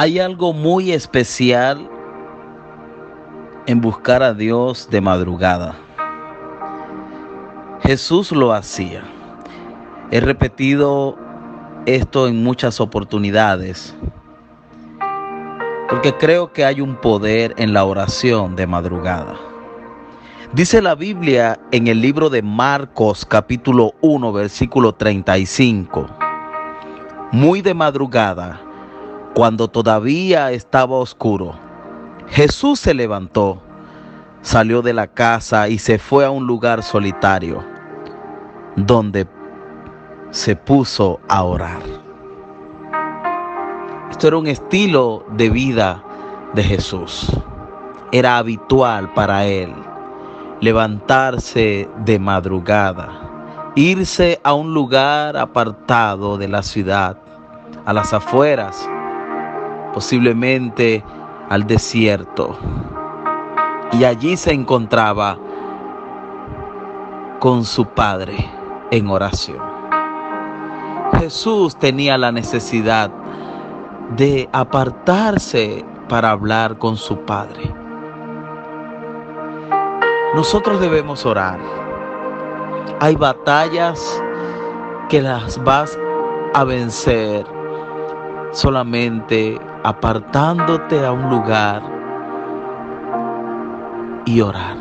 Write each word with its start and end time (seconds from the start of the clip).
Hay 0.00 0.20
algo 0.20 0.52
muy 0.52 0.92
especial 0.92 1.90
en 3.66 3.80
buscar 3.80 4.22
a 4.22 4.32
Dios 4.32 4.88
de 4.92 5.00
madrugada. 5.00 5.74
Jesús 7.82 8.30
lo 8.30 8.52
hacía. 8.52 9.02
He 10.12 10.20
repetido 10.20 11.18
esto 11.84 12.28
en 12.28 12.44
muchas 12.44 12.80
oportunidades 12.80 13.92
porque 15.88 16.14
creo 16.16 16.52
que 16.52 16.64
hay 16.64 16.80
un 16.80 16.94
poder 16.94 17.52
en 17.58 17.72
la 17.72 17.84
oración 17.84 18.54
de 18.54 18.68
madrugada. 18.68 19.34
Dice 20.52 20.80
la 20.80 20.94
Biblia 20.94 21.58
en 21.72 21.88
el 21.88 22.00
libro 22.00 22.30
de 22.30 22.42
Marcos 22.42 23.26
capítulo 23.26 23.94
1 24.02 24.32
versículo 24.32 24.94
35. 24.94 26.06
Muy 27.32 27.62
de 27.62 27.74
madrugada, 27.74 28.60
cuando 29.38 29.68
todavía 29.68 30.50
estaba 30.50 30.96
oscuro, 30.96 31.54
Jesús 32.26 32.80
se 32.80 32.92
levantó, 32.92 33.62
salió 34.42 34.82
de 34.82 34.92
la 34.92 35.06
casa 35.06 35.68
y 35.68 35.78
se 35.78 36.00
fue 36.00 36.24
a 36.24 36.30
un 36.30 36.44
lugar 36.44 36.82
solitario, 36.82 37.62
donde 38.74 39.28
se 40.30 40.56
puso 40.56 41.20
a 41.28 41.44
orar. 41.44 41.78
Esto 44.10 44.26
era 44.26 44.38
un 44.38 44.48
estilo 44.48 45.24
de 45.36 45.50
vida 45.50 46.02
de 46.54 46.64
Jesús. 46.64 47.30
Era 48.10 48.38
habitual 48.38 49.12
para 49.14 49.46
él 49.46 49.72
levantarse 50.60 51.88
de 52.04 52.18
madrugada, 52.18 53.08
irse 53.76 54.40
a 54.42 54.54
un 54.54 54.74
lugar 54.74 55.36
apartado 55.36 56.38
de 56.38 56.48
la 56.48 56.64
ciudad, 56.64 57.16
a 57.86 57.92
las 57.92 58.12
afueras, 58.12 58.88
posiblemente 59.92 61.04
al 61.48 61.66
desierto. 61.66 62.58
Y 63.92 64.04
allí 64.04 64.36
se 64.36 64.52
encontraba 64.52 65.38
con 67.40 67.64
su 67.64 67.86
Padre 67.86 68.36
en 68.90 69.08
oración. 69.08 69.58
Jesús 71.18 71.76
tenía 71.76 72.18
la 72.18 72.32
necesidad 72.32 73.10
de 74.16 74.48
apartarse 74.52 75.84
para 76.08 76.30
hablar 76.30 76.78
con 76.78 76.96
su 76.96 77.18
Padre. 77.20 77.74
Nosotros 80.34 80.80
debemos 80.80 81.24
orar. 81.26 81.58
Hay 83.00 83.16
batallas 83.16 84.22
que 85.08 85.22
las 85.22 85.62
vas 85.64 85.98
a 86.54 86.64
vencer 86.64 87.57
solamente 88.52 89.58
apartándote 89.84 91.04
a 91.04 91.12
un 91.12 91.30
lugar 91.30 91.82
y 94.26 94.40
orar. 94.40 94.76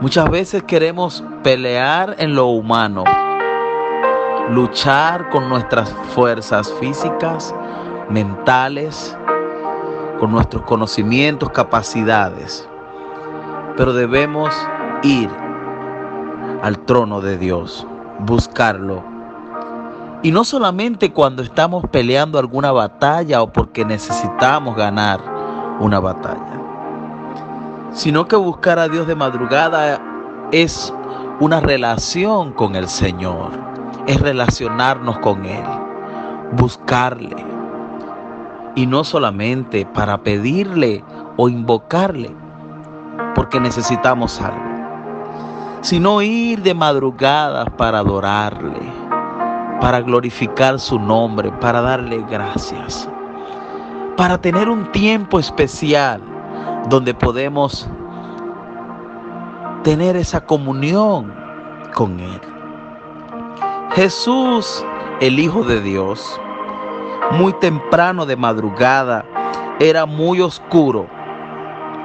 Muchas 0.00 0.30
veces 0.30 0.62
queremos 0.62 1.24
pelear 1.42 2.14
en 2.18 2.34
lo 2.34 2.46
humano, 2.46 3.04
luchar 4.50 5.28
con 5.30 5.48
nuestras 5.48 5.92
fuerzas 6.14 6.72
físicas, 6.80 7.54
mentales, 8.08 9.16
con 10.20 10.30
nuestros 10.30 10.62
conocimientos, 10.64 11.50
capacidades 11.50 12.68
pero 13.78 13.92
debemos 13.92 14.52
ir 15.04 15.30
al 16.62 16.76
trono 16.80 17.20
de 17.20 17.38
Dios, 17.38 17.86
buscarlo. 18.18 19.17
Y 20.22 20.32
no 20.32 20.42
solamente 20.42 21.12
cuando 21.12 21.42
estamos 21.42 21.84
peleando 21.92 22.40
alguna 22.40 22.72
batalla 22.72 23.40
o 23.40 23.52
porque 23.52 23.84
necesitamos 23.84 24.74
ganar 24.74 25.20
una 25.78 26.00
batalla, 26.00 26.60
sino 27.92 28.26
que 28.26 28.34
buscar 28.34 28.80
a 28.80 28.88
Dios 28.88 29.06
de 29.06 29.14
madrugada 29.14 30.00
es 30.50 30.92
una 31.38 31.60
relación 31.60 32.52
con 32.52 32.74
el 32.74 32.88
Señor, 32.88 33.52
es 34.08 34.20
relacionarnos 34.20 35.18
con 35.18 35.44
Él, 35.46 35.64
buscarle. 36.52 37.36
Y 38.74 38.86
no 38.86 39.04
solamente 39.04 39.86
para 39.86 40.18
pedirle 40.18 41.04
o 41.36 41.48
invocarle, 41.48 42.34
porque 43.36 43.60
necesitamos 43.60 44.40
algo, 44.40 44.64
sino 45.80 46.22
ir 46.22 46.60
de 46.62 46.74
madrugada 46.74 47.66
para 47.66 48.00
adorarle, 48.00 48.97
para 49.80 50.00
glorificar 50.00 50.78
su 50.78 50.98
nombre, 50.98 51.50
para 51.60 51.80
darle 51.80 52.24
gracias, 52.30 53.08
para 54.16 54.38
tener 54.38 54.68
un 54.68 54.90
tiempo 54.92 55.38
especial 55.38 56.20
donde 56.88 57.14
podemos 57.14 57.88
tener 59.84 60.16
esa 60.16 60.40
comunión 60.40 61.32
con 61.94 62.18
Él. 62.20 62.40
Jesús, 63.92 64.84
el 65.20 65.38
Hijo 65.38 65.62
de 65.64 65.80
Dios, 65.80 66.40
muy 67.32 67.52
temprano 67.54 68.26
de 68.26 68.36
madrugada, 68.36 69.24
era 69.80 70.06
muy 70.06 70.40
oscuro 70.40 71.08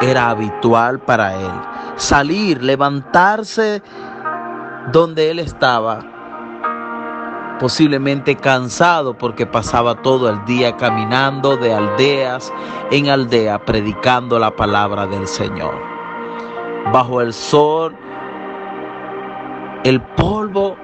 era 0.00 0.30
habitual 0.30 1.00
para 1.00 1.34
él. 1.34 1.52
Salir, 1.96 2.62
levantarse 2.62 3.82
donde 4.92 5.30
él 5.30 5.38
estaba, 5.38 6.00
posiblemente 7.58 8.36
cansado 8.36 9.16
porque 9.16 9.46
pasaba 9.46 10.00
todo 10.02 10.28
el 10.28 10.44
día 10.44 10.76
caminando 10.76 11.56
de 11.56 11.74
aldeas 11.74 12.52
en 12.90 13.08
aldea 13.08 13.64
predicando 13.64 14.38
la 14.38 14.54
palabra 14.54 15.06
del 15.06 15.26
Señor. 15.26 15.74
Bajo 16.92 17.20
el 17.20 17.32
sol, 17.32 17.94
el 19.84 20.00
polvo 20.00 20.76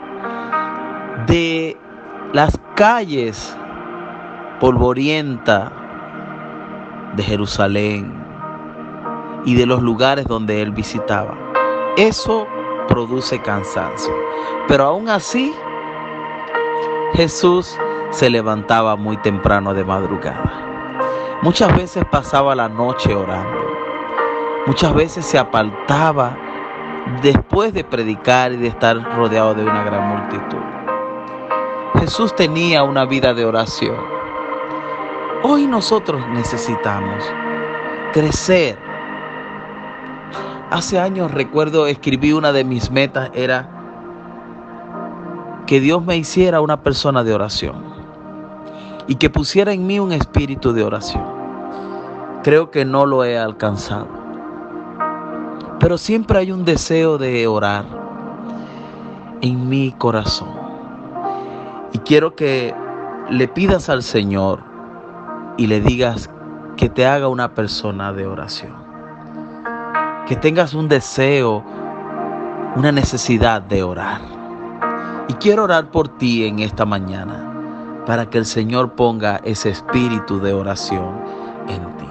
de 1.27 1.77
las 2.33 2.59
calles 2.75 3.56
polvorienta 4.61 5.73
de 7.17 7.23
Jerusalén, 7.23 8.25
y 9.45 9.55
de 9.55 9.67
los 9.67 9.83
lugares 9.83 10.27
donde 10.27 10.62
él 10.62 10.71
visitaba. 10.71 11.35
Eso 11.97 12.47
produce 12.89 13.41
cansancio. 13.43 14.12
Pero 14.69 14.85
aún 14.85 15.09
así, 15.09 15.53
Jesús 17.14 17.78
se 18.10 18.28
levantaba 18.28 18.97
muy 18.97 19.16
temprano 19.19 19.72
de 19.72 19.84
madrugada. 19.84 21.38
Muchas 21.42 21.76
veces 21.76 22.04
pasaba 22.10 22.54
la 22.54 22.69
noche 22.69 23.14
orando. 23.14 23.60
Muchas 24.66 24.94
veces 24.94 25.25
se 25.25 25.38
apartaba 25.38 26.36
después 27.22 27.72
de 27.72 27.84
predicar 27.84 28.52
y 28.52 28.56
de 28.56 28.69
estar 28.69 28.97
rodeado 29.16 29.54
de 29.54 29.62
una 29.62 29.84
gran 29.84 30.08
multitud. 30.08 30.62
Jesús 32.00 32.34
tenía 32.34 32.82
una 32.82 33.04
vida 33.04 33.32
de 33.32 33.44
oración. 33.44 33.96
Hoy 35.42 35.66
nosotros 35.66 36.26
necesitamos 36.28 37.25
crecer 38.12 38.78
Hace 40.75 40.98
años 40.98 41.31
recuerdo 41.31 41.86
escribí 41.86 42.32
una 42.32 42.50
de 42.50 42.64
mis 42.64 42.91
metas 42.91 43.31
era 43.32 43.74
que 45.66 45.80
Dios 45.80 46.04
me 46.04 46.16
hiciera 46.16 46.60
una 46.60 46.82
persona 46.82 47.25
de 47.25 47.34
oración 47.34 47.76
y 49.06 49.16
que 49.16 49.30
pusiera 49.30 49.72
en 49.72 49.86
mí 49.86 49.98
un 49.98 50.12
espíritu 50.12 50.72
de 50.72 50.84
oración. 50.84 51.25
Creo 52.42 52.70
que 52.70 52.84
no 52.84 53.06
lo 53.06 53.25
he 53.25 53.38
alcanzado. 53.38 54.08
Pero 55.80 55.98
siempre 55.98 56.38
hay 56.38 56.52
un 56.52 56.64
deseo 56.64 57.19
de 57.19 57.47
orar 57.47 57.84
en 59.41 59.69
mi 59.69 59.92
corazón. 59.92 60.48
Y 61.92 61.98
quiero 61.98 62.34
que 62.34 62.75
le 63.31 63.48
pidas 63.48 63.88
al 63.88 64.02
Señor 64.02 64.60
y 65.56 65.67
le 65.67 65.81
digas 65.81 66.31
que 66.76 66.88
te 66.88 67.06
haga 67.06 67.28
una 67.28 67.55
persona 67.55 68.12
de 68.12 68.26
oración 68.26 68.84
que 70.26 70.37
tengas 70.37 70.72
un 70.72 70.88
deseo, 70.88 71.62
una 72.76 72.93
necesidad 72.93 73.60
de 73.60 73.82
orar. 73.82 74.33
Y 75.29 75.35
quiero 75.35 75.65
orar 75.65 75.91
por 75.91 76.09
ti 76.09 76.47
en 76.47 76.59
esta 76.59 76.85
mañana 76.85 77.50
para 78.06 78.29
que 78.29 78.38
el 78.38 78.47
Señor 78.47 78.93
ponga 78.93 79.41
ese 79.44 79.71
espíritu 79.71 80.41
de 80.41 80.53
oración 80.53 81.21
en 81.69 81.97
ti. 81.97 82.09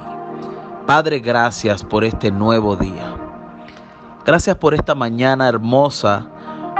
Padre, 0.87 1.19
gracias 1.19 1.83
por 1.83 2.03
este 2.03 2.31
nuevo 2.31 2.75
día. 2.75 3.15
Gracias 4.25 4.55
por 4.55 4.73
esta 4.73 4.95
mañana 4.95 5.47
hermosa, 5.47 6.27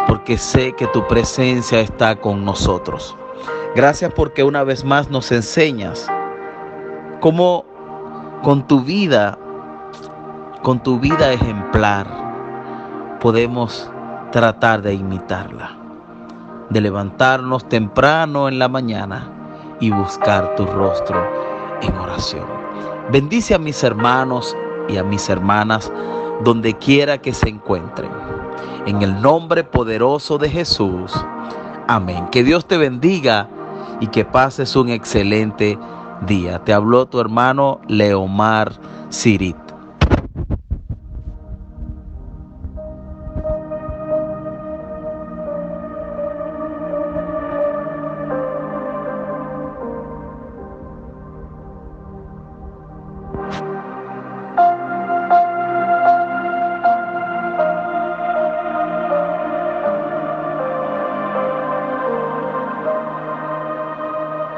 porque 0.07 0.37
sé 0.37 0.73
que 0.73 0.87
tu 0.87 1.05
presencia 1.07 1.79
está 1.79 2.15
con 2.15 2.43
nosotros. 2.43 3.15
Gracias 3.75 4.11
porque 4.13 4.43
una 4.43 4.63
vez 4.63 4.83
más 4.83 5.09
nos 5.09 5.31
enseñas 5.31 6.07
cómo 7.19 7.65
con 8.41 8.65
tu 8.67 8.81
vida 8.81 9.37
con 10.63 10.81
tu 10.81 10.97
vida 10.97 11.33
ejemplar 11.33 12.07
podemos 13.19 13.91
tratar 14.31 14.81
de 14.81 14.93
imitarla, 14.93 15.77
de 16.73 16.81
levantarnos 16.81 17.69
temprano 17.69 18.49
en 18.49 18.59
la 18.59 18.67
mañana 18.67 19.29
y 19.79 19.91
buscar 19.91 20.55
tu 20.55 20.65
rostro 20.65 21.23
en 21.81 21.95
oración. 21.95 22.45
Bendice 23.11 23.53
a 23.53 23.59
mis 23.59 23.83
hermanos 23.83 24.55
y 24.89 24.97
a 24.97 25.03
mis 25.03 25.29
hermanas 25.29 25.91
donde 26.43 26.73
quiera 26.73 27.19
que 27.19 27.33
se 27.33 27.49
encuentren. 27.49 28.09
En 28.85 29.01
el 29.01 29.21
nombre 29.21 29.63
poderoso 29.63 30.37
de 30.37 30.49
Jesús. 30.49 31.13
Amén. 31.87 32.27
Que 32.31 32.43
Dios 32.43 32.65
te 32.65 32.77
bendiga 32.77 33.47
y 33.99 34.07
que 34.07 34.25
pases 34.25 34.75
un 34.75 34.89
excelente 34.89 35.77
día. 36.25 36.59
Te 36.63 36.73
habló 36.73 37.05
tu 37.05 37.19
hermano 37.19 37.79
Leomar 37.87 38.73
Cirit. 39.09 39.62